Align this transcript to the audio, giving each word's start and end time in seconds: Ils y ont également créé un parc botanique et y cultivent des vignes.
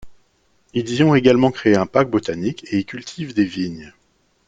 Ils 0.73 0.89
y 0.95 1.03
ont 1.03 1.13
également 1.13 1.51
créé 1.51 1.75
un 1.77 1.85
parc 1.85 2.09
botanique 2.09 2.65
et 2.73 2.79
y 2.79 2.85
cultivent 2.85 3.35
des 3.35 3.45
vignes. 3.45 3.93